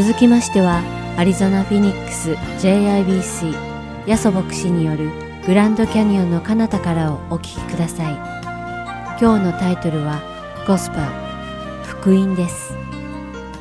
[0.00, 0.80] 続きましては
[1.16, 2.30] アリゾナ・フィニックス
[2.64, 5.10] JIBC ヤソ牧師による
[5.44, 8.14] グランドキャニオンの彼方からをお聞きください。
[9.20, 10.22] 今日のタイトルは
[10.68, 11.04] ゴスパ
[11.82, 12.76] 福音です。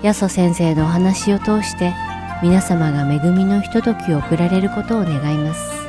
[0.04, 1.96] ヤソ先生のお話を通して
[2.44, 5.88] 皆様が恵みのひとときを送られることを願います。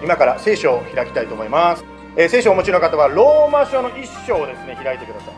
[0.00, 1.84] 今から聖書を開きたいと思います、
[2.16, 5.34] えー聖書をお持ちの方はローマ書の一章をですね開いてください。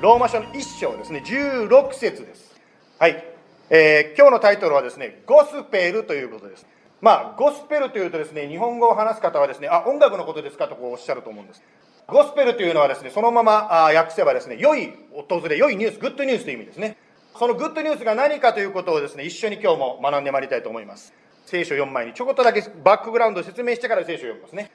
[0.00, 1.22] ローマ書の一章ですね。
[1.22, 2.58] 16節です。
[2.98, 3.22] はい、
[3.68, 6.66] えー今日のタイトルはですねゴスペルということです。
[7.02, 11.62] まあゴスペルというとですね日本語を話す方はですねあ音楽のことですかとこうおっしゃると思うんです。
[12.06, 14.94] ゴスペルというのはですねそのままあ訳せばですね良い
[15.28, 16.96] 訪れ良いニュースグッドニュースという意味ですね。
[17.38, 21.12] そのグッドニュースが何かということをですね一緒に今日も学んでまいりたいと思います。
[21.44, 24.70] 聖書を読む前にちょこっとだけバックグラウンドを説明してから聖書を読みますね。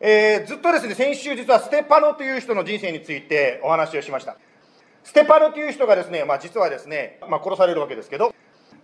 [0.00, 4.36] えーずっとですね先週実はステパノという人の人生についてお話をしました。
[5.04, 8.34] ステパノという人がですね、まあ、実はですね、まあ、殺されるわけですけど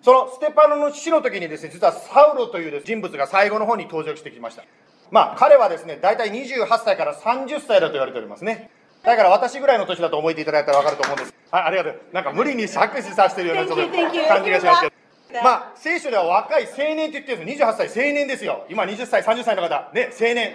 [0.03, 4.65] そのステパノの死の時にですね実はサウロという人物が最後の方に登場してきました。
[5.11, 8.71] まあ彼はですね大体28歳から30歳だと言われておりますね。
[9.03, 11.35] だから私ぐらいの年だと覚えていただいたら分かると思うんです。
[11.51, 12.01] あありがとう。
[12.13, 15.43] なんか無理に作詞させてるようなちょっと.感じがしますけど。
[15.43, 18.65] まあ聖書では若い青年って言ってるんです28歳青年ですよ。
[18.71, 19.91] 今20歳30歳の方。
[19.93, 20.53] ね青年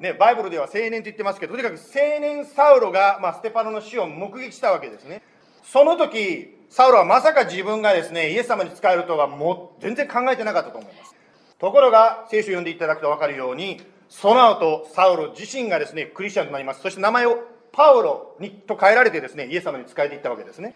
[0.00, 5.22] ね、バイブルでは青年と言ってますけど、とにかく青年サウロが、まあ、ステパノの死を目撃したわけですね。
[5.62, 11.14] その時、サウロはまさか自分がですね、イエス様に仕えるとはもう全然考えてなかったと思います。
[11.58, 16.80] ところが、聖書を読んでいただくと分かるように、その後、サウロ自身がですね、クリスチャンとなります。
[16.80, 17.38] そして名前を
[17.72, 20.74] パウロにと変えられてですね、イエス様に仕えていったわけですね。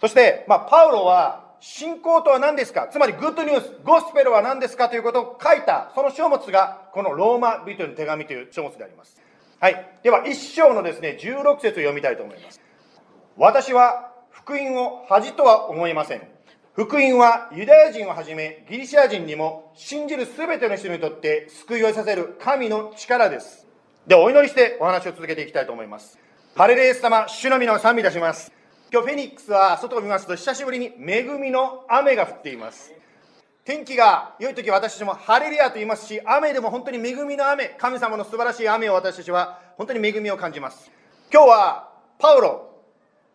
[0.00, 2.88] そして、まあ、パウロは、信仰とは何ですか？
[2.90, 4.88] つまり、グッドニュース、ゴスペルは何ですか？
[4.88, 9.20] ということを書いた、その書物が、このローマ人への手紙という書物であります。
[9.60, 9.98] はい。
[10.02, 12.60] では、一章のですね、16節を読みたいと思います。
[13.36, 16.22] 私は、福音を恥とは思いません。
[16.72, 23.66] 福音はユダヤ人をはじめギリシア人にも信じるすべての人にとって救いをさせる神の力です。
[24.06, 26.18] ではお祈りしてお話を続けていきたいと思います。
[26.54, 28.52] ハレレイエス様、主の皆を賛美いたします。
[28.92, 32.92] 今日フェニックスは外を見ますと久しぶりに恵みの雨が降っています。
[33.64, 40.90] 天気が良い時は私たちもハレリアと言いますし、雨でも本当に恵みの雨、神様の素晴らしい雨を私たちは本当に恵みを感じます。
[41.32, 42.82] 今日はパウロ、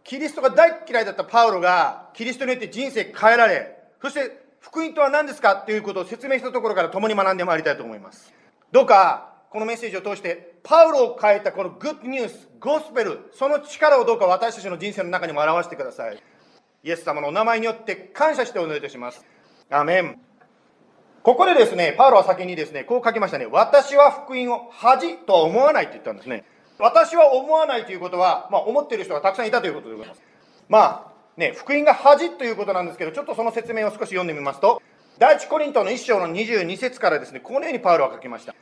[0.04, 8.34] キリストが大嫌いだったパウロがキリストによって人生変えられ、そして福音とは何ですかということを説明したところから共に学んでまいりたいと思います。
[8.74, 16.22] どうかこのメッセージを通してパウロを変えたこのグッドニュース、ゴスペル、その力をどうか私たちの人生の中にも表してください。
[16.84, 19.26] イエス様のお名前によって感謝してお祈りいたします。
[19.70, 20.20] アメン。
[21.24, 23.46] ここでですね、パウロは先にですね、こう書きましたね。
[23.46, 26.44] 私は福音を恥とは思わないって言ったんですね。
[26.78, 30.22] 私は思わないということは、まあ、思っている人がたくさんいたということでございます。
[30.68, 34.82] まあ、ね、福音が恥ということなんですけど、ちょっとその説明を少し読んでみますと、
[35.18, 38.54] 第一コリントの1章の22節からですね、このようにパウロは書きました。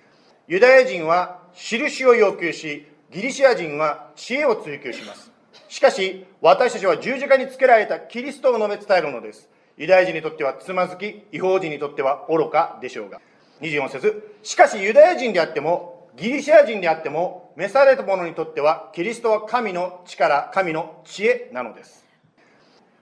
[0.48, 5.32] ユダヤ人は印を要求し、ギリシア人は知恵を追求します。
[5.70, 9.50] しかし、私たちは十字架につけられたキリストを述べ伝えるのです。
[9.78, 13.22] ユダヤ人にとってはつまずき、違法人にとっては愚かでしょうが。
[13.62, 22.06] 24節しかしユダヤ人であっても、ギリシア人であっても、召された者にとっては、キリストは神の力、神の知恵なのです。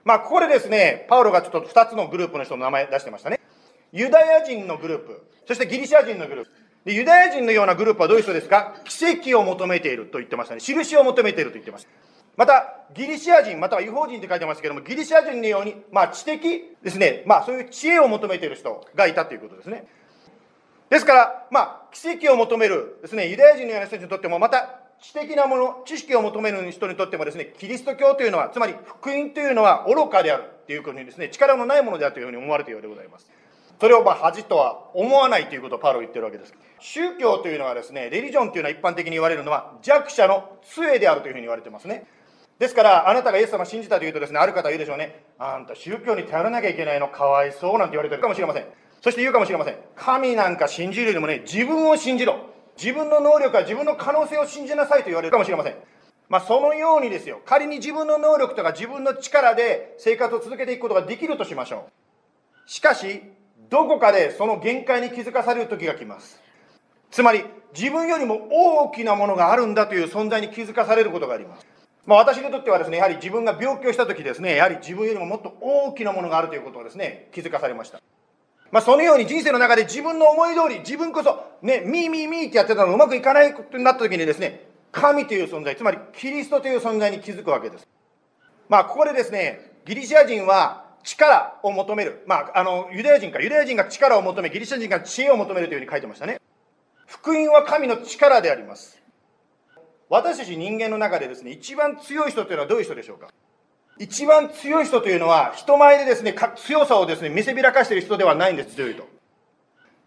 [0.04, 3.40] まあ、ここでですね、パウロがちょっと2つのグループの人の名前出してましたね。
[3.92, 6.61] ユダヤ人のグループ、そしてギリシア人のグループ。
[6.84, 8.74] でユダヤ人のようなグループはどういう人ですか？
[8.84, 10.60] 奇跡を求めていると言ってましたね。
[10.60, 11.90] 印を求めていると言ってました。
[12.34, 19.86] また、ギリシア人、または違法人って書いてますけども、ギリシア人のように、まあ、知的ですね、まあ、そういう知恵を求めている人がいたということですね。
[20.88, 33.26] ですから、まあ、奇跡を求めるですね、ユダヤ人のような人にとっても、また、知的なもの、知識を求める人にとってもですね、キリスト教というのは、つまり福音というのは愚かであるということにですね、力のないものであるというふうに思われているようでございます。
[33.82, 36.54] それをまあ恥とは思わないということをパウロ言ってるわけです。
[36.78, 42.06] 宗教というのはですね、レリジョンというのは一般的に言われるのは弱者の杖であるというふうに言われてますね。
[42.60, 45.24] ですから、あなたがイエス様を信じたというとですね、ある方は言うでしょうね。
[45.36, 48.66] あんた宗教に頼らなきゃいけないのかわいそうなんて言われてるかもしれません。
[49.00, 49.76] そして言うかもしれません。
[49.96, 52.36] 神なんか信じるよりもね、自分を信じろ。
[52.80, 55.74] 自分の能力や自分の可能性を信じなさいと言われるかもしれません。
[56.28, 62.70] まあ、そのようにですよ、仮に自分の能力とか自分の力で生活を続けていくことができるとしましょう。
[62.70, 63.22] しかし、
[63.72, 66.38] どこかでその限界に気づかされる時が来ます。
[67.10, 67.42] つまり、
[67.74, 71.66] 自分よりも大きなものがあるんだという存在に気づかされることがあります。
[72.04, 77.98] まあ、私にとってはですね、やはり自分が病気をした時ですね、やはり自分よりももっと大きなものがあるということをですね、気づかされました。
[78.70, 87.88] まあ、そのように人生の中で自分の思い通り、自分こそ、ね、ミーミーミーってやってたのがうまくいかないことになった時にですね、神という存在、つまりキリストという存在に気づくわけです。
[88.68, 92.22] まあ、ここでですね、ギリシア人は力を求める。
[92.26, 96.40] まあ、あの、ユダヤ人か、ユダヤ人が力を求め、ギリシャ人が知恵を求めるというふうに書いてましたね。
[97.06, 99.02] 福音は神の力であります。
[100.08, 103.28] 私たち人間の中でですね、一番強い人というのはどういう人でしょうか
[103.98, 109.06] 一番強い人というのは、人前でですね、強さをですね、見せびらかしている人ではないんです、強いと。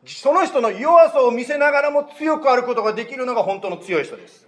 [0.05, 4.47] その人の弱さを見せながらも強くあることができるのが本当の強い人です。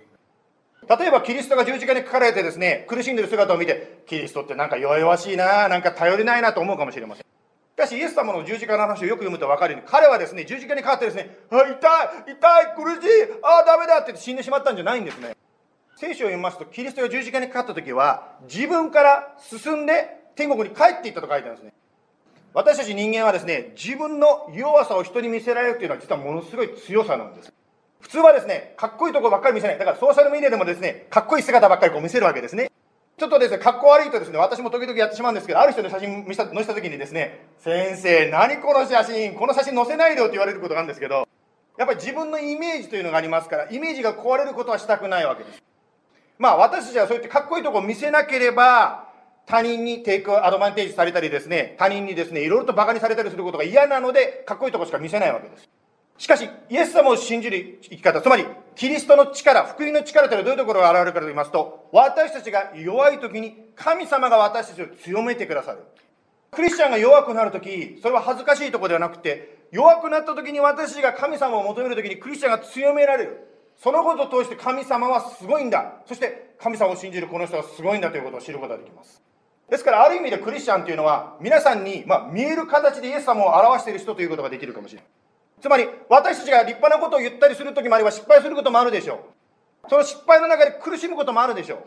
[0.89, 7.23] 例えばキリストが十字架にかかれてですね、苦しんでる姿を見て、キリストってなんか弱々しいな、なんか頼りないなと思うかもしれません。
[7.23, 7.25] し
[7.77, 15.35] かし、イエス様の十字架の話をよく読むと分かるように、彼はですね、十字架にかかってですね、あ、痛い、痛い、苦しい、あ、ダメだって死んでしまったんじゃないんですね。
[15.97, 21.73] 聖書を読みますと、キリストが十字架にかかった時は、自分から進んで天国に帰っていったと書いてあるんですね。
[22.53, 27.53] 私たち人間はですね、自分の弱さを人に見せられるっていうのは実はものすごい強さなんです。
[28.01, 29.77] 普通はですね、かっこいいとこばっかり見せない。
[29.77, 32.71] だからソーシャルメディアでもですね、かっこいい姿ばっかりこう見せるわけですね。
[33.17, 41.27] ちょっとですね、かっこ悪いとですね、私も時々やってしまうんですけど、ある人の写真見せた載せた時にですね、先生、何この写真、この写真載せないでよって言われることがあるんですけど、
[41.77, 45.63] やっぱり自分のイメージというのがありますから、イメージが壊れることはしたくないわけです。
[46.37, 49.07] まあ私たちはそうやってかっこいいとこを見せなければ、
[49.47, 55.69] 他人にテイクアドバンテージされたりですね、他人にですね、いろいろと馬鹿にされたりすることが嫌なので、かっこいいとこしか見せないわけです。
[56.17, 65.79] しかし、イエス様を信じる生き方、つまり、キリストの力、福音の力というのはどういうところが現れるかと言いますと、私たちが弱い時に神様が私たちを強めてくださる。
[66.51, 73.47] クリスチャンが弱くなる時、それは恥ずかしいところではなくて、弱くなった時に私たちが神様を求める時にクリスチャンが強められる。
[73.77, 76.01] そのことを通して神様はすごいんだ。
[76.07, 79.21] そして神様を信じるこの人はすごいんだということを知ることができます。
[79.69, 85.07] ですから、ある意味でクリスチャンというのは、皆さんに、まあ、見える形でイエス様を表している人ということができるかもしれない。
[85.61, 89.15] つまり、私たちが立派なことを言ったりするときもあれば失敗することもあるでしょ
[89.85, 89.89] う。
[89.89, 91.83] その失敗の中で苦しむこともあるでしょ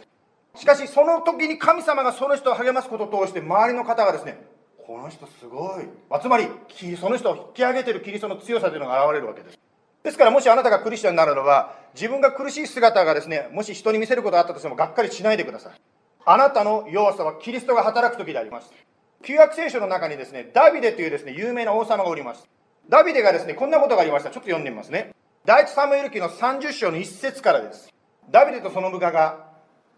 [0.54, 0.58] う。
[0.58, 4.42] しかし、その時に神様がその人を励ますことを通して、周りの方がですね、
[4.84, 5.88] この人すごい。
[6.20, 6.48] つまり、
[7.00, 9.58] その人を引き上げてるキリストの強さというのが現れるわけです。
[10.02, 15.72] ですから、もしあなたがクリスチャンになるのは、自分が苦しい姿がですね、もし人に見せることがあったとしても、がっかりしないでください。
[16.24, 18.72] あなたの弱さはキリストが働く時であります。
[19.22, 22.48] 旧約聖書の中にですね、ダビデというですね、有名な王様がおります。
[22.88, 24.30] ダビデがですね、こんなことがありました。
[24.30, 25.14] ちょっと読んでみますね。
[25.44, 27.88] 第一サムエル記の30章の一節からです。
[28.30, 29.46] ダビデとその部下が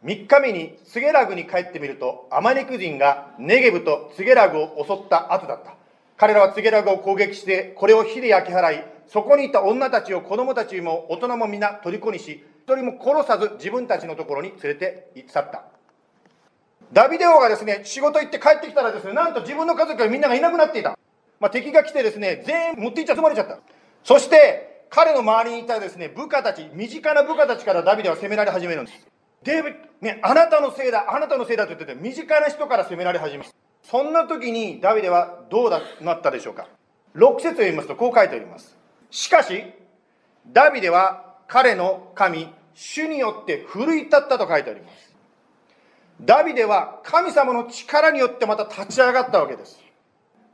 [0.05, 5.75] 3日目にツゲラグに帰ってみると、アマネク人がネゲブとツゲラグを襲った後だった。
[6.17, 15.65] 彼らはツゲラグを攻撃して、これを火で焼き払い、そこにいた女たちを子供たちも大人も皆虜にし、一人も殺さず自分たちのところに連れて去った。
[16.93, 20.99] ダビデ王がですね、仕事行って帰ってきたらですね、なんと自分の家族がみんながいなくなっていた。
[21.43, 23.59] まあ、敵が来てですね、全員持っていっちゃ集まれちゃった。
[24.05, 29.09] そして、彼の周りにいたですね、部下たち、身近な部下たちからダビデは責められ始めるんです。
[29.43, 33.57] デビね、あなたのせいだ、あなたのせいだと言ってて、身近な人から責められ始めます。
[33.83, 36.69] そんな時にダビデはどうだなったでしょうか。
[37.17, 38.79] 6節を読みますと、こう書いております。
[39.11, 39.65] しかし、
[40.47, 45.13] ダビデは彼の神、主によって奮い立ったと書いてあります。
[46.21, 49.81] ダビデは神様の力によってまた立ち上がったわけです。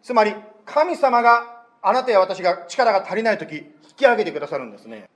[0.02, 0.35] つまり、
[0.73, 3.65] 神様があなたや私が力が足りない時引
[3.97, 5.09] き上げてくださるんですね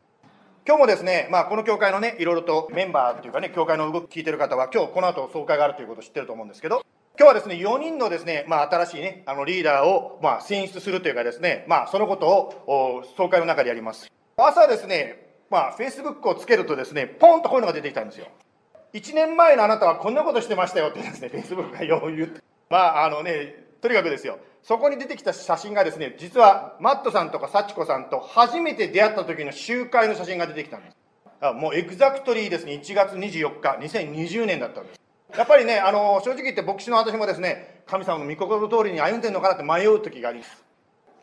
[0.66, 6.84] 今日もですね、まあ、この教会のねいろいろとメンバーっていうかね教会の動き聞いてる方は今日この後総会があるということを知ってると思うんですけど
[7.18, 18.26] 今日はですね4人のですね、まあ、新しいねあのリーダーを、まあ、選出するというかですね、まあ、そのことを総会の中でやります朝ですねまあ、フェイスブックをつけるとですね、ポンとこういうのが出てきたんですよ。
[18.94, 22.40] 1年前のあなたはこんなことしてましたよってですね、フェイスブックがよう言って。
[22.70, 24.38] まあ、あのね、とにかくですよ。
[24.62, 30.96] そこに出てきた写真がですね、実はマットさんとかサチコさんと初めて出会った時の集会の写真が出てきたんです。
[31.54, 35.00] もう exactly ですね、1月24日、2020年だったんです。
[35.36, 40.64] やっぱりね、あの、正直言って牧師の私もですね、神様の御心通りに歩んでるのかなって迷う時があります。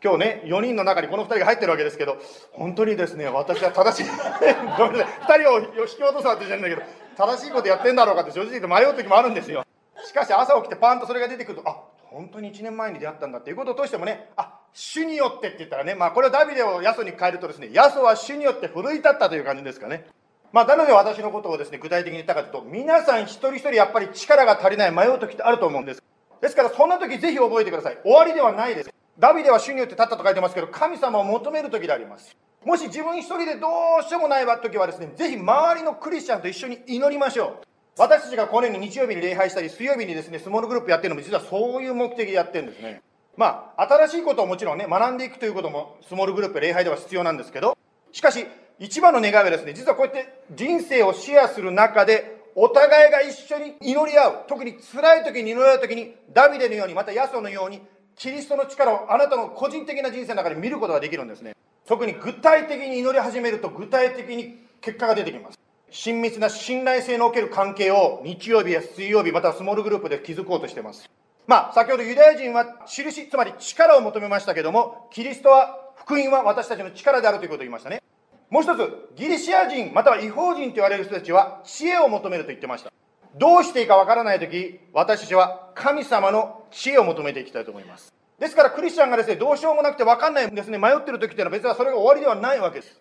[0.02, 2.18] 今日ね、4人の中にこの2人が入ってるわけですけど、
[2.52, 4.10] 本当にですね、私は正しい、
[4.76, 6.82] ごめんなさい、2人を引き落とすわけじゃないんだけど、
[7.16, 9.64] 正しいことやってんだろうかって正直言って迷う時もあるんですよ。
[10.04, 11.76] しかし朝起きてパンとそれが出てくると、あ
[12.10, 20.06] 本当に1年前に出会ったんだっていうことを通してもね、あ主によってって言ったらね、まあこれをダビデをヤソに変えるとですね、ヤソは主によって奮い立ったという感じですかね。
[20.52, 26.02] まあ、なので私のことをですね、具体的に言ったかというと、皆さん一人一人やっぱり力が足りない迷う時ってあると思うんです。
[26.40, 27.98] ですからそんな時ぜひ覚えてください。
[28.02, 28.90] 終わりではないです。
[29.18, 32.36] ダビデは主によって立ったと書いてますけど、神様を求める時であります。
[32.64, 33.68] もし自分一人でど
[34.00, 37.69] うしてもない時はですね、ぜひ周りのクリスチャンと一緒に祈りましょう。
[37.96, 43.02] 私たちがこのように日曜日に礼拝したり、水曜日にですね、スモールグループやってるのも実はそういう目的でやってるんですね。
[43.36, 47.76] まあ、新しいことをもちろんね、学んでいくということも、スモールグループ、礼拝では必要なんですけど、
[48.12, 48.46] しかし、
[48.78, 54.44] 一番の願いはですね、実はこうやって人生をシェアする中で、お互いが一緒に祈り合う。
[54.48, 57.80] 特に辛い時に祈り合う時に、ダビデのように、またヤソのように、
[58.16, 61.54] キリストの力をあなたの個人的な人生の中で見ることができるんですね。
[61.86, 65.58] 特に具体的に祈り始めると具体的に結果が出てきます。
[65.90, 71.10] 親密な信頼性のおける関係を日曜日や水曜日、またはスモールグループで築こうとしています。
[71.46, 78.02] まあ、先ほどユダヤ人は印、つまり力を求めましたけども、キリストは、福音は私たちの力であるということを言いましたね。
[78.50, 82.92] もう一つ、ギリシア人、または違法人と言われる人たちは、知恵を求めると言ってました。
[83.34, 88.12] どうしていいかわからないとき、私たちは神様の知恵を求めていきたいと思います。
[88.38, 93.00] ですから、クリスチャンがですね、どうしようもなくてわかんないんですね、迷ってる時っていうのは別にそれが終わりではないわけです。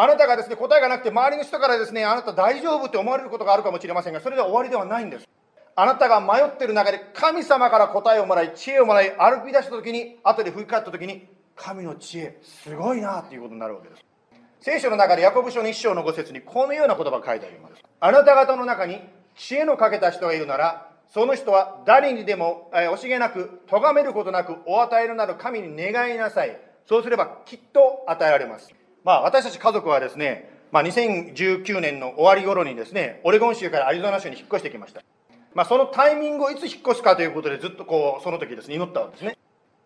[0.00, 5.28] あなたがですね、答えがなくて、周りの人からですね、あなた大丈夫って思われることがあるかもしれませんが、それで終わりではないんです。
[5.74, 11.26] あなたが迷ってる中で神様から答えをもらい、知恵をもらい、歩き出した時に、後で振り返った時に、
[11.56, 14.04] 神の知恵、すごいなっていうことになるわけです。
[14.60, 17.74] 聖書の中でヤコブ書の一章の五節にこのような言葉が書いてあります。
[17.98, 19.00] あなた方の中に
[19.34, 26.56] 知恵のかけた人がいるなら、その人は誰にでも、えー、惜しげなく、咎めることなくお与えるなる神に願いなさい。
[26.86, 28.77] そうすればきっと与えられます。
[29.04, 35.02] まあ私たち家族はですね、まあ2019年の終わり頃にですね、オレゴン州からアリゾナ州に引っ越してきました。
[35.54, 39.38] まあ、そのタイミングをいつ引っ越すかということでずっとこうその時ですね祈ったわけですね。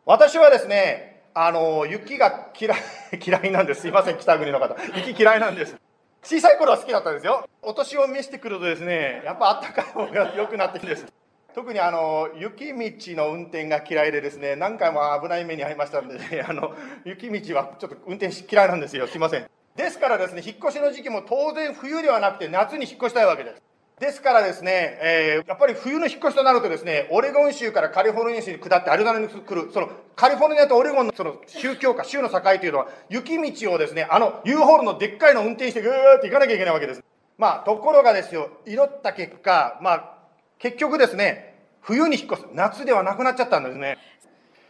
[0.04, 2.78] 私はですねあの雪が嫌い
[3.24, 3.82] 嫌いなんです。
[3.82, 4.76] すいません北国の方。
[4.96, 5.76] 雪嫌いなんです。
[6.22, 7.48] 小さい頃は好きだったんですよ。
[7.62, 11.06] お年を召してくるとですねやっぱあったかい方が良くなってきてです
[11.54, 19.06] 特にあの雪道の運転が嫌いでですね何回も危ない目に遭いましたんで、ね、 あの雪道はちょっと運転し嫌いなんですよ。
[19.06, 19.46] すいません。
[19.76, 23.62] ですからですね引っ越しの時期も当然冬ではなくて夏に引っ越したいわけです。
[24.02, 37.04] ですからですね、えー、やっぱり冬の引っ越しとなるとですね、オレゴン州からカリフォルニア州に下ってアリゾナに来る、そのカリフォルニアとオレゴンのその宗教か、州の境というのは、雪道をですね、あの U ホールのでっかいのを運転してぐーって行かなきゃいけないわけです。
[37.38, 40.14] まあ、ところがですよ、祈った結果、まあ、
[40.62, 43.98] 結局ですね、冬に引っ越す、夏ではなくなっちゃったんですね。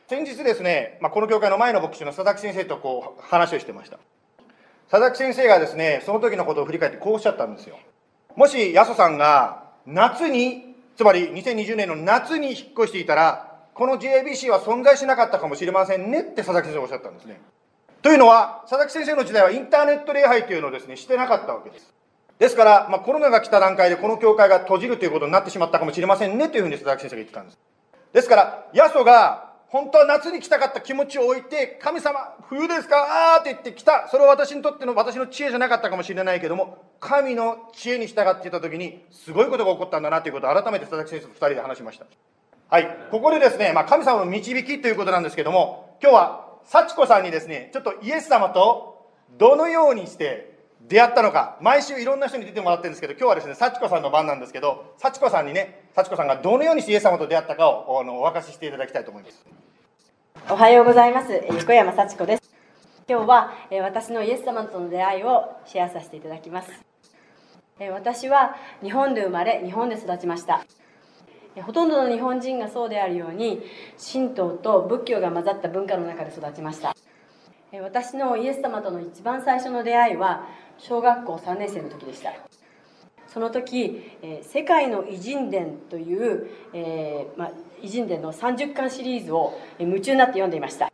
[0.08, 3.98] 先日ですね、まあ、この教会の前の牧師の佐々木先生とこう話をしてました。
[4.90, 7.78] 佐々木先生がですね、その時のことを振り返ってこうおっしゃったんですよ。
[8.36, 17.38] もし、やそさんが夏に、つまり2020年の夏に引っ越していたら、この JBC は存在しなかったかもしれませんねって佐々木先生おっしゃったんですね。
[18.00, 21.92] というのは、佐々木先生の時代はインターネット礼拝というのをですね、してなかったわけです。
[22.42, 27.58] ですから、まあ、コロナが来た段階でこの教会が閉じるということになってしまったかもしれませんねというふうに佐々木先生が言ってたんです。
[28.12, 33.36] ですから、ヤソが本当は夏に来たかった気持ちを置いて、神様、冬ですか？
[33.36, 34.08] あーって言って来た。
[34.10, 42.06] それは私にとっての私の知恵じゃなかったかもしれないけども、神の知恵に従っていた時に、すごいことが起こったんだなということを改めて佐々木先生と2人で話しました。
[42.70, 42.88] はい。
[43.12, 49.08] ここでですね、まあ、神様の導きということなんですけども、今日は、幸子さんにですね、ちょっとイエス様と
[49.38, 50.51] どのようにして
[50.88, 59.46] 出会ったのか、毎週いろんな人に出てもらってるんですけど、今日はですね、幸子さんの番なんですけど、幸子さんにね、幸子さんがどのようにしてイエス様と出会ったかをあのお明かししていただきたいと思います。
[60.50, 61.32] おはようございます。
[61.48, 62.42] 横山幸子です。
[63.08, 66.70] 今日は私のイエス様との出会いをシェアさせていただきます。
[67.90, 70.64] 私は日本で生まれ日本で育ちました。
[71.62, 73.62] ほとんどの日本人がそうであるように
[74.12, 76.94] 神道と仏教が混ざった文化の中で育ちました。
[77.82, 80.46] 私のイエス様との一番最初の出会いは
[80.82, 82.32] 小学校3年生の時でした。
[83.28, 84.02] その時
[84.42, 90.92] 「世界の偉人伝」という、えーまあ、偉人伝の30巻シリーズを夢中になって読んでいました。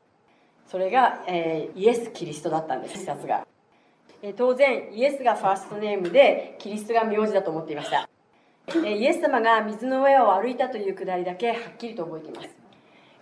[0.66, 3.46] それが、えー、イエス・キリストだったんです一冊が、
[4.20, 8.06] えー、当然イエスがファーストネームでキリストが名字だと思っていました、
[8.84, 12.48] え、イエス様が水の上を歩いたというくだりだけはっきりと覚えています。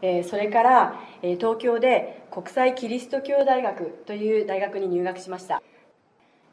[0.03, 5.63] えそれから、え東京で国際キリスト教大学という大学に入学しました。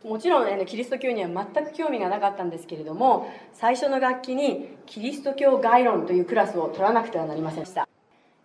[0.03, 7.88] もちろんキリスト教には全く興味がなかったんですけれども最初の学期にキリスト教概論というクラスを取らなくてはなりませんでした。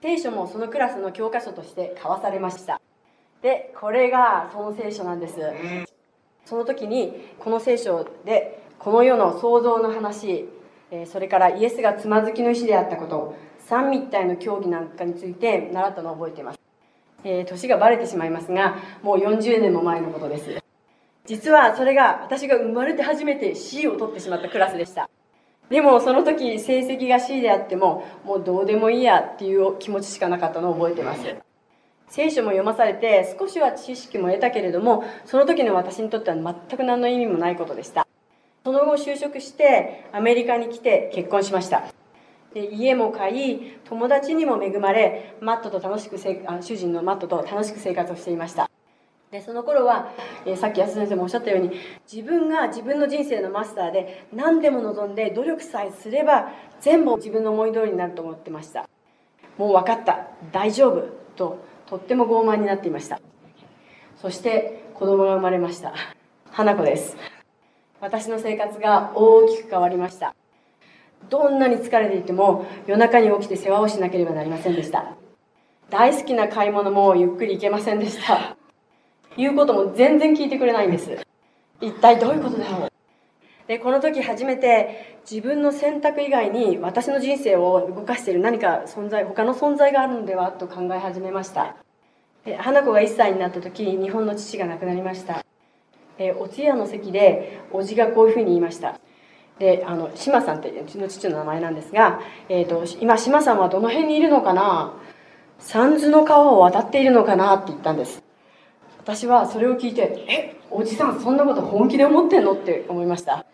[0.01, 2.81] 聖書もそのクラスの教科書として交わされました。
[3.43, 5.35] でこれがその聖書なんです。
[6.45, 10.49] その時にこの聖書でこの世の創造の話
[11.07, 16.61] それからイエスがつまずきの石であったこと三密体の教義なんかについて習ったのを覚えています、
[17.25, 20.68] えー、年がバレてしまいますがもう40年も前のことです。
[21.29, 25.11] 実はそれが私が生まれて初めて C を取ってしまったクラスでした。
[25.69, 31.21] でもその時成績が C であってももうどうでもいいやっていう気持ちしかなかったのを覚えてます。
[32.09, 38.07] 聖書も読まされて少しは知識も得たけれどもその時の私にとっては全く何の意味もないことでした。
[38.65, 41.83] その後就職してアメリカに来て結婚しました。
[42.55, 48.71] で家も買い友達にも恵まれマットと楽しくせあ主人のマットと楽しく生活をしていました。
[49.31, 50.11] でその頃は、
[50.47, 51.73] えー、さっき安田先生もおっしゃったように
[52.11, 56.49] 自分が自分の人生のマスターで何でも望んで努力さえすれば
[56.81, 58.89] 全部自分の思い通りになると思ってました。
[59.59, 60.29] もう分かった。
[60.53, 61.09] 大丈夫。
[61.37, 63.21] ととっても傲慢になっていました。
[64.17, 65.93] そして子供が生まれました。
[66.51, 67.17] 花子です。
[68.01, 70.35] 私の生活が大きく変わりました。
[71.29, 75.17] どんなに疲れていても夜中に起きて世話をしなければなりませんでした。
[75.91, 78.57] 大好きな買い物もゆっくり行けませんでした。
[79.39, 81.17] 言うことも全然聞いてくれないんです。
[81.81, 82.91] 一体どういうことだろう？
[83.69, 90.51] でこの時初めて自分の選択以外に私の人生を動かしている何か存在他の存在があるのでは？
[90.51, 91.77] と考え始めました。
[92.59, 95.45] 花子が1歳になった時日本の父が亡くなりました。
[96.19, 98.99] えお通夜の席でおじがこういうふうに言いました。
[99.61, 104.95] であの志麻さんってうちの父の名前なんですが、えーと、今志麻さんはどの辺にいるのかな？
[105.61, 107.55] 三途の川を渡っているのかな？
[107.55, 108.23] って言ったんです。
[109.09, 113.47] 私はそれを聞いて「えおじさんそんなこと本気で思ってんの?」って思いました。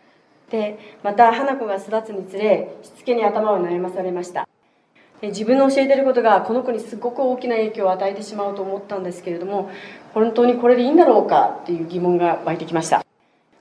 [0.50, 4.48] でまた花子が育つにつれしつけに頭を悩まされました。
[5.20, 9.70] で自分の教えてることがこの子にすごく大きな影響を与えてしまうと思ったんですけれども
[10.12, 13.06] 本当にこれでいいんだろうかっていう疑問が湧いてきました。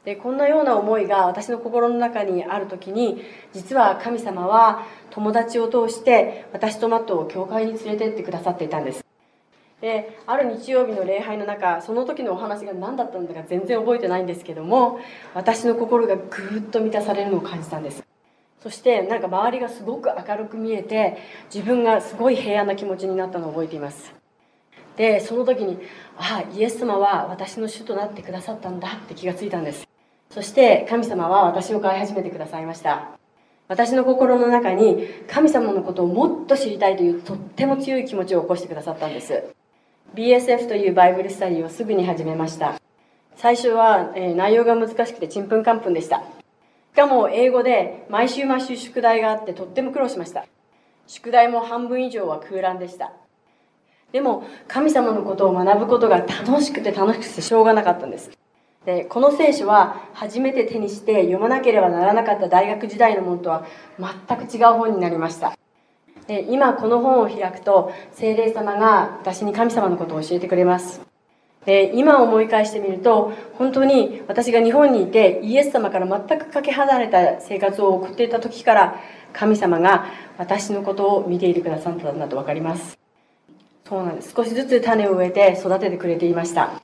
[0.03, 3.21] でこんなような思いが私の心の中にある時に
[3.53, 9.02] 実は神様は友達を通して私とマットを教会に連れてってくださっていたんです。
[9.83, 15.01] である日曜日の礼拝の中その時のお話が何だったのか全然覚えてないんですけども
[15.33, 18.01] 私の心がぐーっと満たされるのを感じたんです。
[18.61, 21.17] そしてなんか周りがすごく明るく見えて
[21.53, 24.13] 自分がすごい平安な気持ちになったのを覚えています。
[24.95, 25.77] でその時に
[26.17, 29.85] ああイエス様は私の主となってくださったんだって気がついたんです。
[30.29, 33.09] そして神様は私を飼い始めてくださいました。
[33.67, 39.43] 私の心の中に神様のことをもっと知りたいというとっても強い気持ちを起こしてくださったんです。
[40.15, 42.79] BSF というバイブルスタディをすぐに始めました。
[43.35, 46.17] 最初は、えー、内容が難しくてちんぷんかんぷんでした。
[46.17, 50.45] しかも英語で毎週毎週宿題があってとっても苦労しました。
[51.07, 53.11] 宿題も半分以上は空欄でした。
[54.11, 58.29] でも神様のことを学ぶことが楽しくて楽しくてしょうがなかったんです。
[58.85, 63.65] でこの聖書は初めて手にして読まなければならなかった大学時代のものとは
[64.27, 65.57] 全く違う本になりました。
[66.27, 71.01] で今この本を開くと精霊様が私に神様のことを教えてくれます。
[71.65, 78.99] で今思い返してみると本当に私が日本にいてイエス様から全くかけ離れた生活を送っていた時から
[79.31, 80.05] 神様が
[80.37, 82.97] 私のことを見ていてくださったんだと分かります。
[83.87, 84.33] そうなんです。
[84.35, 86.81] 少しずつ種を植えて育ててくれていました。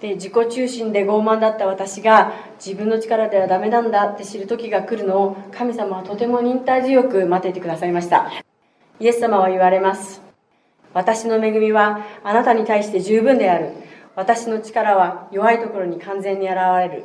[0.00, 8.30] で自己中心で傲慢だった私が自分の力ではダメなんだって知る時が来るのを神様はとても忍耐強く待っていてくださいました。
[8.98, 10.22] イエス様は言われます。
[10.94, 13.72] 私の恵みはあなたに対して十分である。
[14.14, 17.04] 私の力は弱いところに完全に現れる。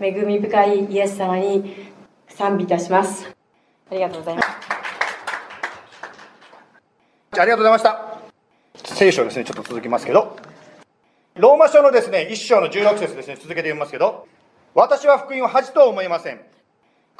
[0.00, 1.92] 恵み深いイエス様に
[2.28, 3.28] 賛美いたします。
[3.90, 4.48] ありがとうございます。
[7.32, 8.18] ありがとうございました。
[8.94, 10.36] 聖書ですねちょっと続きますけど。
[11.36, 14.26] ローマ書のですね1章の16節ですね続けて読みますけど。
[14.74, 16.40] 私は福音を恥と思いません。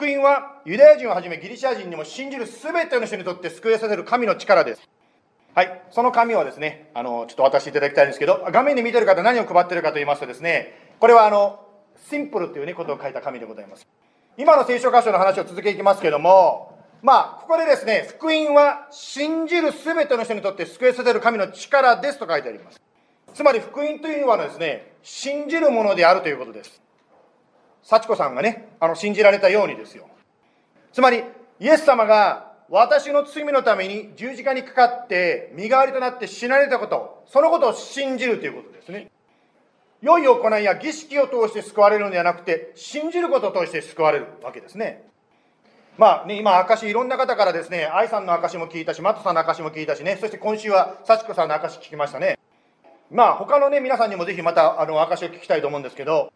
[0.00, 4.88] 福音はユダヤ人をはじめギリシャ人にも信じる全ての人にとって救いさせる神の力です
[5.52, 11.66] はい、その紙をですね、あの、ちょっと渡していただきたいんですけど、画面で見てる方何を配ってるかと言いますとですね、これはあの、
[12.08, 13.86] シンプルというね、ことを書いた紙でございます。
[14.38, 22.80] 今の聖書箇所の話を続けていきますけども、まあ、ここでですね、福音は信じる全ての人にとって救いさせる神の力ですと書いてあります。
[23.34, 26.80] つまり福音というのはですね、信じるものであるということです。
[27.82, 30.06] 幸子さんがね、あの、信じられたようにですよ。
[30.92, 31.24] つまり、
[31.60, 39.10] イエス様が私の罪のために十字架にかかって身代わりとなって死なれたことそのことを信じるということですね
[40.00, 45.04] 良い行いや儀式を通して救われるのではなくて信じることを通して救われるわけですね
[45.98, 52.38] まあね、今、証いろんな方からですね、愛さんの証も聞いたし、マットさんの証も聞いたしね、そして今週は幸子さんの証聞きましたね。
[53.10, 56.32] まあ、他のね、皆さんにもぜひまた、あの、証を聞きたいと思うんですけど、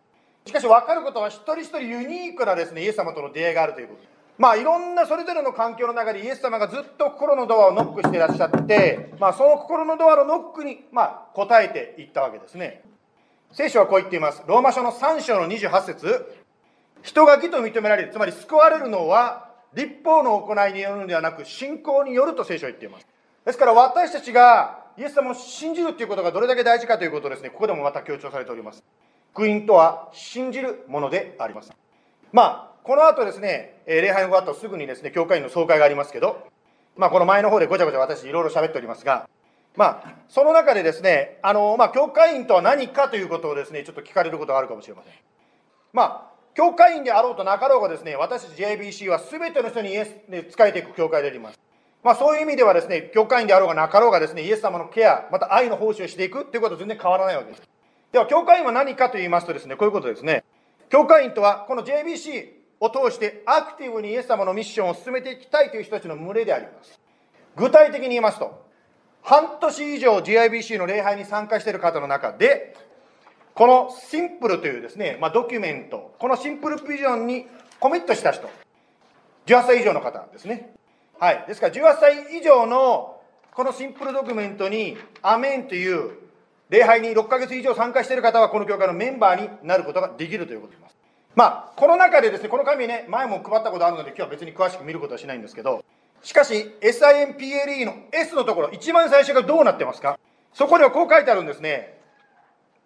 [0.46, 4.02] しかし分かることは、一人一人ユニークなですね、イエス様との出会いがあるということ。
[4.36, 12.82] まあいろんなそれぞれの環境の中でイエス様がずっと心のドアをノックしていらっしゃって、まあその心のドアのノックに、まあ答えていったわけですね。
[13.52, 14.42] 聖書はこう言っています。
[14.46, 16.34] ローマ書の3章の28節
[17.02, 23.06] 人が義と認められる、つまり救われるのは立法の行いによるのではなく信仰によると聖書は言っています。
[23.44, 28.82] ですから私たちがイエス様を信じるということがどれだけ大事かということをですね、ここでもまた強調されております。
[29.34, 31.72] 福音とは信じるものであります。
[32.32, 36.46] まあこの後ですね、礼拝の後すぐにですね、教会員の総会がありますけど、
[36.96, 39.28] まあこの前の方でごちゃごちゃ私いろいろ喋っておりますが、
[39.76, 45.12] まあ、その中でですね、あの、まあ、教会員とは何かということをですね、ちょっと聞かれることがあるかもしれません。
[45.92, 51.58] まあ、教会員であろうとなかろうがですね、私たち JBC は全ての人にイエスに仕えていく教会であります。
[52.04, 57.62] まあ、そういう意味ではですね、教会員であろうがなかろうがですね、イエス様のケア、また愛の奉仕をしていくということは全然変わらないわけです。
[58.14, 60.44] では、教会員は何かと言いますとですね、こういうことですね。
[60.88, 62.46] 教会員とは、この JBC
[62.78, 67.00] を通してアクティブにイエス様のミッションを進めていきたいという人たちの群れであります。
[67.56, 68.68] 具体的に言いますと、
[69.20, 72.76] 半年以上 GIBC の礼拝に参加している方の中で、
[73.52, 77.48] このシンプルというですね、まあ、ドキュメント、このシンプルビジョンに
[77.80, 78.48] コミットした人、
[79.46, 80.72] 18歳以上の方ですね。
[81.18, 81.44] はい。
[81.48, 83.20] ですから18歳以上の
[83.52, 86.23] このシンプルドキュメントにアメンという
[86.70, 90.96] 礼拝に6ヶ月以上参加している方はこの教会のメンバーになることができるということです。
[91.34, 95.84] まあ、この中でですね、この紙ね、前も配ったことあるので今日は別に詳しく見ることはしないんですけど、
[96.22, 100.18] しかし SIMPLE の S のところ、一番最初がどうなってますか？
[100.52, 101.98] そこではこう書いてあるんですね。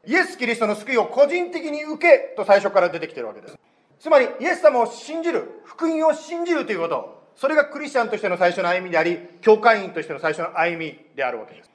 [0.07, 3.59] イエス・キリストの救いを個人的に受けと最初から出てきてるわけです。
[4.01, 11.71] つまり、イエス様を信じる、福音を信じるということ、それがクリスチャンとしての最初の歩みであり、教会員としての最初の歩みであるわけです。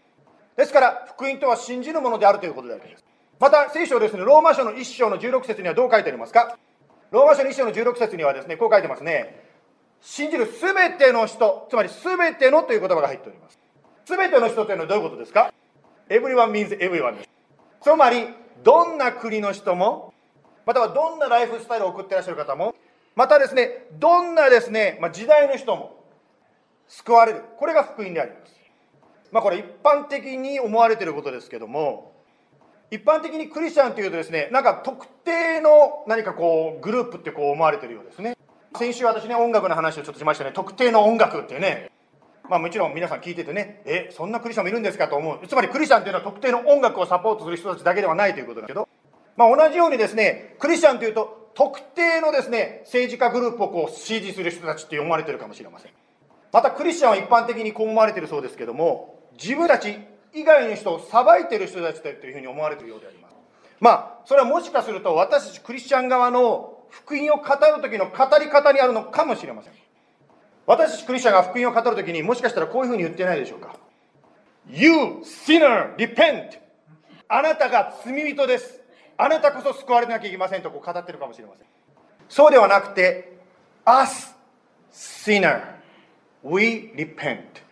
[0.56, 3.06] ですから、福音とは信じるものであるということであるわけです。
[3.40, 6.58] また、聖書ですね、ローマ書の1章の16節にはどう書いてありますか？
[7.12, 9.44] ローマ書の1章の16節にはですね、こう書いてますね。
[10.02, 13.60] 信じるすべての人、つまりすべてのという言葉が入っております。
[14.06, 15.54] すべての人というのはどういうことですか
[16.10, 17.16] ?everyone means everyone。
[17.82, 18.28] つまり、
[18.64, 20.14] どんな国の人も、
[20.66, 22.76] またはどんなライフスタイルを送ってらっしゃる方も、
[23.16, 26.04] またですね、どんなですね、まあ、時代の人も
[26.88, 27.44] 救われる。
[27.58, 28.54] これが福音であります。
[29.34, 32.14] まあこれ一般的に思われていることですけども、
[32.92, 38.38] 一般的にクリスチャンというとですね、なんか特定の何かこうグループってこう思われてるようですね。
[38.78, 40.52] 先週私ね、音楽の話をちょっとしましたね。
[40.54, 41.90] 特定の音楽ってね。
[42.48, 45.48] まあもちろん皆さん聞いててね、え、そんなクリスチャンもいるんですかと思う。
[45.48, 48.88] つまりクリスチャンというのは特定の音楽をサポートする人たちだけではないということだけど、
[49.36, 55.92] まあ同じようにですね、クリスチャンというと特定のですね、政治家グループをこう支持する人たちって思われてるかもしれません。
[56.52, 59.98] またクリスチャンは一般的にこう思われてるそうですけども、自分たち
[60.34, 63.36] 以外の人を裁いてる人たちだというふうに思われているようであります。
[63.80, 69.74] まあ、それはもしかすると私たちクリスチャン側の福音を語る時の語り方にあるのかもしれません。
[70.66, 73.76] 私たちクリスチャンが福音を語る時にもしかしたらこういうふうに言ってないでしょうか。
[74.70, 76.60] You sinner, repent!
[77.28, 78.82] あなたが罪人です。
[79.18, 81.68] あなたこそ救われなきゃいけませんとこう語ってるかもしれません。
[82.30, 83.38] そうではなくて、
[83.86, 84.34] Us,
[84.92, 85.62] sinner,
[86.44, 87.64] we repent.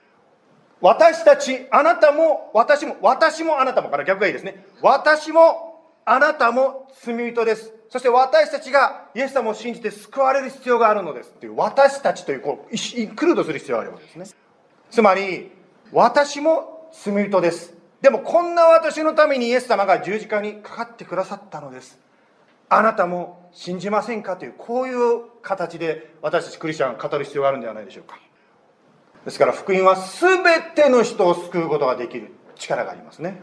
[0.82, 4.66] 私たち、あなたも、私も、私もあなたもから逆がいいですね。
[4.82, 5.70] 私も、
[6.04, 7.74] あなたも罪人です。
[7.90, 11.30] そして私たちがイエス様を信じて救われる必要があるのです。
[11.30, 14.26] っていう私たちというこうクルードする必要があるわけですね。
[14.90, 15.52] つまり
[15.92, 17.74] 私も罪人です。
[18.02, 22.00] でもこんな私のためにイエス様が十字架にかかってくださったのです。
[22.70, 24.38] あなたも信じませんか？
[24.38, 28.18] というこういう形で私たちクリスチャンが語る必要があるんではないでしょうか。
[29.26, 30.44] ですから福音は全
[30.76, 33.42] ての人を救うことができる力がありますね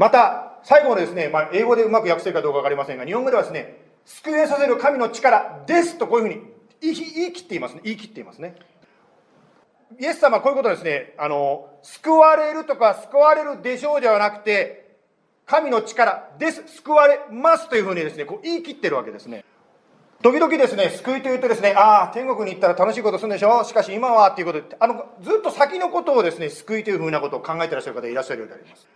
[0.00, 6.40] また最後のですね、まあ、英語でうまく訳せるかどうか分かりませんが、日本語ではですね、救いさせる神の力ですとこういうふうに
[6.80, 7.82] 言い言い切っていますね。
[7.84, 8.56] 言い切っていますね。
[9.98, 14.96] イエス様はこういうことですね、あの、救われるとか救われるでしょうではなくて、
[15.44, 19.44] 神の力です、救われますというふうにですね、こう言い切ってるわけですね。
[20.22, 23.64] 時々ですね、救いというとですね、ああ、天国に行ったら楽しいことするんでしょ？
[23.64, 28.86] しかし今はっていうことで、あの、ずっと先のことをですね、救いというふうなことを考えてらっしゃる方いらっしゃるようであります。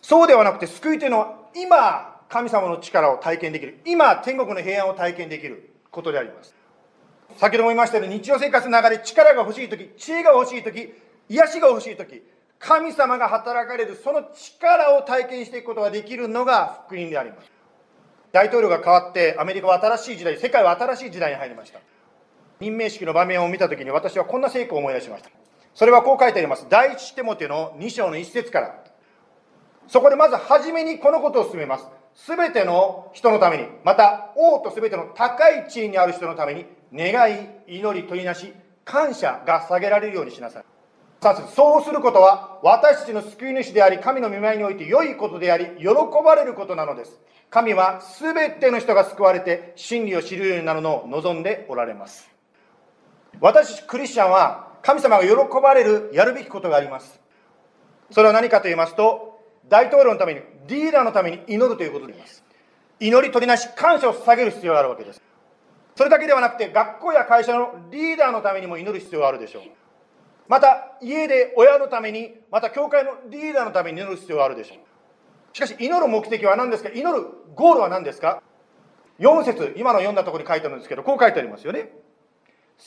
[0.00, 3.80] そうではなくて救いというのは今神様の力を体験できる。
[3.84, 5.72] 今天国の平安を体験できる。
[5.90, 6.54] ことであります。
[7.38, 10.92] 先ほども言いましたように日常生活の中で力が欲しい時知恵が欲しい時
[11.30, 12.22] 癒しが欲しい時
[12.58, 17.50] 神様が働かれるその力を体験していくことができるのが福音であります。
[18.36, 21.80] 大統領が変わってアメリカは新しい時代世界は新しい時代に入りました
[22.60, 25.30] 任命式の場面を見た時に私はこんな成功を思い出しました
[25.74, 28.86] それはこう書いてあります第一テモテの2章の1節から
[29.88, 31.86] そこでまず初めにこのことを進めます。
[32.14, 38.52] すべての人のために、また王とすべての高い地位にある人のために、願い、祈り、取りなし、
[38.84, 40.64] 感謝が下げられるようにしなさい。
[41.34, 45.88] そうすることは、私たちの救い主であり、神の見舞いにおいて良いことであり、喜
[46.24, 47.18] ばれることなのです。
[47.50, 52.30] 神はすべての人が救われて、真理を知るようになるのを望んでおられます。
[53.40, 57.20] 私クリスチャンは、神様が喜ばれる、やるべきことがあります。
[58.10, 62.44] それは何かと言いますと、大統領のために、リーダーのために祈るということであります。
[63.00, 65.22] 祈り取りなし、感謝を捧げる必要があるわけです。
[65.96, 69.62] それだけではなくて、学校や会社のリーダーのためにも祈る必要があるでしょう。
[70.48, 74.78] また家で親のためにまた教会のリーダーのために祈る必要があるでしょう。
[75.52, 76.90] しかし祈る目的は何ですか？
[76.90, 78.42] 祈るゴールは何ですか
[79.18, 81.90] ？4節今の読んだところに書いてあるんですけどこう書いてありますよね。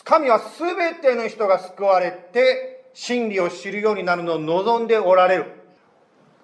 [0.03, 5.45] 神は全ての人が救われて真理を知るようになるのを望んでおられる。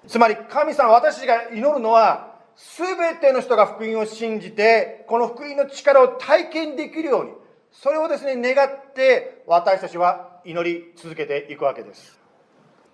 [0.07, 2.35] つまり神様私たちが祈るのは
[2.77, 7.31] 全ての人が福音を信じてこの福音の力を体験できるように
[7.71, 12.19] それをですね願って私たちは祈り続けていくわけです。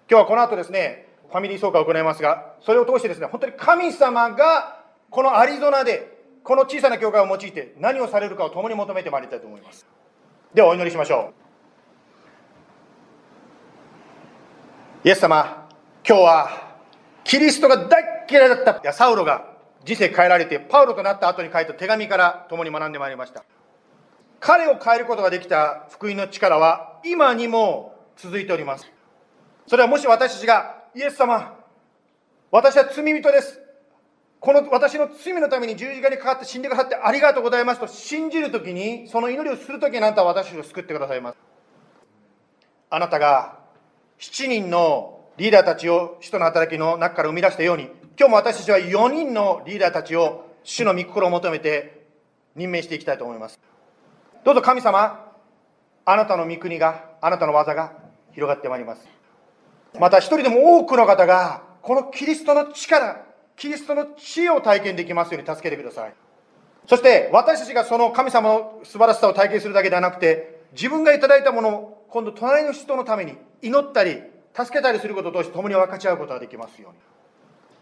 [0.10, 9.86] 今日はこの後ですねファミリー総会を行いますがそれを通してですね本当に神様がこのアリゾナでこの小さな教会を用いて何をされるかを共に求めてまいりたいと思います。
[10.54, 11.34] ではお祈りしましょ
[15.06, 15.08] う。
[15.08, 15.68] イエス様
[16.08, 16.76] 今日は
[17.24, 18.94] キリストが大嫌いだった。
[18.94, 19.52] サウロが
[19.86, 23.44] 人生変えられてパウロとなった後に書いた手紙から共に学んでまいりました。
[24.42, 28.92] 彼を変えることができた福音の力は今にも続いております。
[29.68, 31.56] それはもし私たちがイエス様
[32.50, 33.62] 私は罪人です。
[34.40, 41.38] この私の罪のために十字架にかかって死んでくださってありがとうございますと信じるときにその祈りをするときにあなたは私を救ってくださいます。
[42.90, 43.60] あなたが
[44.20, 47.84] 7人のリーダーたちを使徒の働きの中から生み出したように
[48.18, 52.08] 今日も私たちは4人のリーダーたちを主の御心を求めて
[52.56, 53.71] 任命していきたいと思います。
[54.44, 55.32] どうぞ神様
[56.04, 57.94] あなたの御国があなたの技が
[58.34, 59.08] 広がってまいります。
[60.00, 63.24] また一人でも多くの方がこのキリストの力
[63.56, 66.14] キリストの知恵を体験できますように助けてください。
[66.88, 74.24] そして私たちがその神様の素晴らしさを体験するだけではなくて自分がいただいたものを今度隣の人のために祈ったり
[74.56, 76.98] 助けたりすることを通して共に分かち合うことができますように。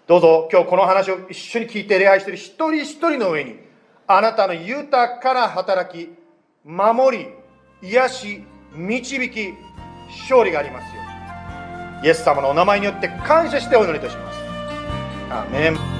[0.07, 3.59] どうぞ今日この話を一緒に聞いて礼拝している一人一人の上に
[4.07, 6.18] あなたの豊かな働き
[6.69, 7.27] 守り
[7.81, 8.43] 癒し
[8.75, 9.53] 導き
[10.21, 11.01] 勝利がありますよ
[12.03, 14.39] イエス様のお名前によって感謝してお祈りいたします。
[15.31, 15.98] アメン。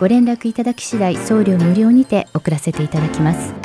[0.00, 3.63] ご連絡いただき次第送料無料にて送らせていただきます。